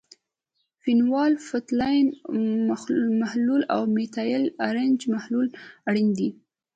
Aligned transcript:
فینول 0.81 1.33
فتالین 1.47 2.07
محلول 3.21 3.61
او 3.75 3.81
میتایل 3.95 4.43
ارنج 4.67 4.99
محلول 5.13 5.47
اړین 5.89 6.09
دي. 6.17 6.29